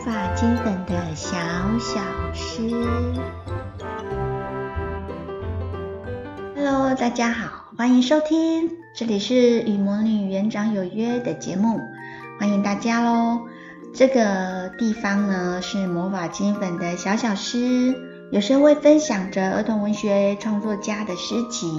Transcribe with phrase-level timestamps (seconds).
[0.00, 1.36] 魔法金粉的小
[1.78, 2.00] 小
[2.32, 2.70] 诗。
[6.56, 11.78] Hello，大家好，欢迎收听，这里是与魔女园长有约的节目，
[12.38, 13.42] 欢迎大家喽。
[13.92, 17.94] 这个地方呢是魔法金粉的小小诗，
[18.32, 21.70] 有时候会分享着儿童文学创作家的诗集，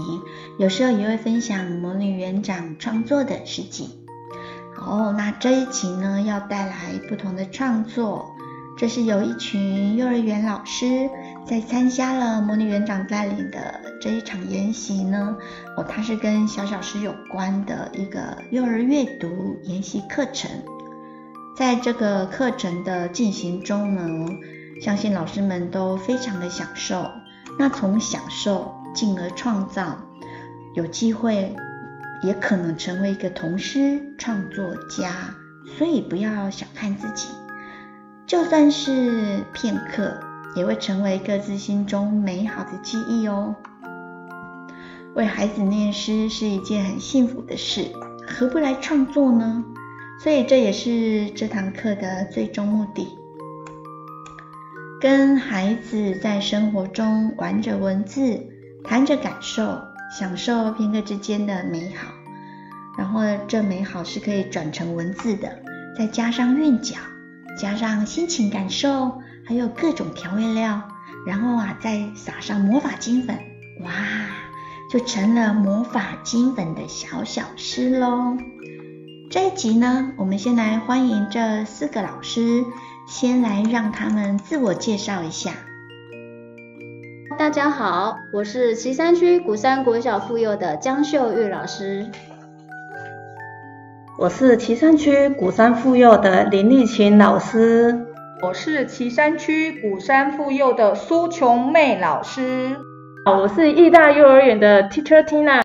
[0.59, 4.00] 有时候也会分享魔女园长创作的诗集。
[4.85, 8.35] 哦，那这一集呢，要带来不同的创作。
[8.77, 11.07] 这是有一群幼儿园老师
[11.45, 15.37] 在参加了魔女园长带领的这一场研习呢。
[15.77, 20.49] 哦，它是跟小小诗有关的一个幼儿阅读研习课程。
[21.55, 24.29] 在这个课程的进行中呢，
[24.81, 27.05] 相信老师们都非常的享受。
[27.59, 29.97] 那从享受进而创造，
[30.73, 31.55] 有机会。
[32.23, 35.33] 也可能成为一个童诗创作家，
[35.77, 37.27] 所以不要小看自己，
[38.27, 40.19] 就算是片刻，
[40.55, 43.55] 也会成为各自心中美好的记忆哦。
[45.15, 47.85] 为孩子念诗是一件很幸福的事，
[48.27, 49.63] 何不来创作呢？
[50.23, 53.07] 所以这也是这堂课的最终目的，
[55.01, 58.39] 跟孩子在生活中玩着文字，
[58.83, 59.90] 谈着感受。
[60.11, 62.07] 享受片刻之间的美好，
[62.97, 65.57] 然后这美好是可以转成文字的，
[65.97, 66.97] 再加上韵脚，
[67.57, 70.81] 加上心情感受，还有各种调味料，
[71.25, 73.37] 然后啊再撒上魔法金粉，
[73.83, 73.91] 哇，
[74.91, 78.37] 就成了魔法金粉的小小诗喽。
[79.29, 82.65] 这一集呢，我们先来欢迎这四个老师，
[83.07, 85.53] 先来让他们自我介绍一下。
[87.41, 92.05] 大家好，我是岐山区鼓山国小附幼的江秀玉老师。
[94.19, 98.05] 我是岐山区鼓山附幼的林丽琴老师。
[98.43, 102.77] 我是岐山区鼓山附幼的苏琼妹老师。
[103.25, 105.63] 我是义大幼儿园的 Teacher Tina。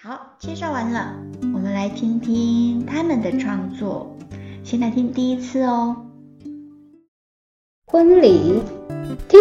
[0.00, 1.16] 好，介绍完了，
[1.52, 4.16] 我们来听听他们的创作。
[4.62, 5.96] 先来听第一次哦。
[7.86, 8.62] 婚礼，
[9.28, 9.40] 听。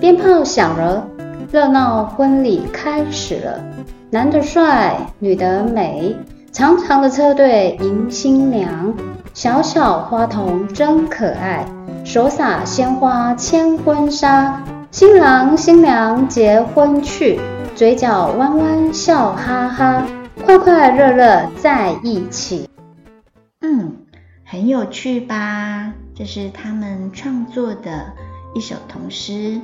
[0.00, 1.06] 鞭炮响了，
[1.50, 3.60] 热闹婚礼开始了。
[4.10, 6.16] 男的帅，女的美，
[6.52, 8.94] 长长的车队迎新娘。
[9.32, 11.64] 小小花童真可爱，
[12.04, 14.62] 手撒鲜花牵婚纱。
[14.90, 17.40] 新郎新娘结婚去，
[17.74, 20.06] 嘴角弯弯笑哈哈，
[20.44, 22.68] 快快乐乐在一起。
[23.60, 23.96] 嗯，
[24.44, 25.92] 很有趣吧？
[26.14, 28.12] 这是他们创作的
[28.54, 29.60] 一首童诗。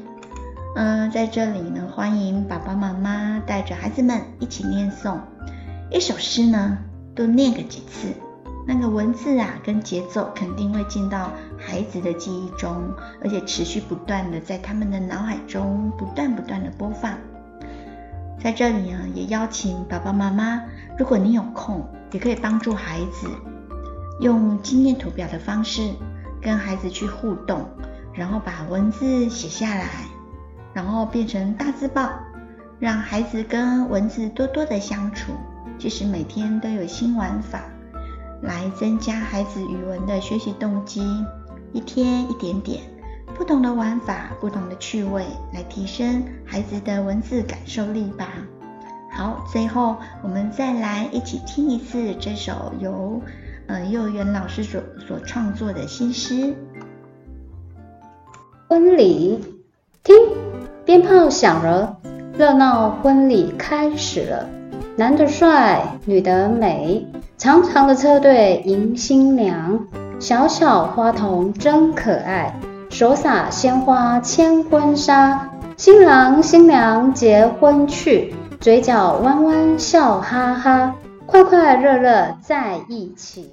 [0.75, 5.19] 嗯，在这里呢，欢迎爸爸妈妈带着孩子们一起念诵
[5.91, 6.79] 一首诗呢，
[7.15, 8.09] 多念个几次，
[8.67, 12.83] 那个文字啊跟节奏肯定会进到孩子的记忆中，
[13.23, 17.15] 而且持续不断的在他们的脑海中不断不断的播放。
[18.43, 20.63] 在这里呢，也邀请爸爸妈妈，
[20.99, 23.29] 如果你有空，也可以帮助孩子
[24.21, 25.91] 用经验图表的方式
[26.41, 27.69] 跟孩子去互动，
[28.21, 29.89] 然后把文字写下来。
[30.75, 32.11] 然后变成大字报，
[32.79, 35.33] 让孩子跟文字多多的相处。
[35.79, 37.63] 其实每天都有新玩法，
[38.43, 41.03] 来增加孩子语文的学习动机。
[41.73, 42.83] 一天一点点，
[43.35, 48.29] 不同的玩法，不同的趣味，来提升孩子的文字感受力吧。
[49.11, 53.21] 好，最后我们再来一起听一次这首由
[53.67, 56.35] 呃幼儿园老师所所创作的新诗
[58.71, 59.41] 《婚礼》，
[60.05, 60.15] 听。
[60.85, 61.97] 鞭炮响了，
[62.39, 64.49] 热闹婚礼开始了。
[64.95, 67.05] 男的帅，女的美，
[67.37, 69.81] 长长的车队迎新娘。
[70.21, 72.61] 小小花童真可爱，
[72.91, 75.51] 手撒鲜花牵婚纱。
[75.77, 80.95] 新郎新娘结婚去，嘴角弯弯笑哈哈，
[81.27, 83.51] 快快乐乐在一起。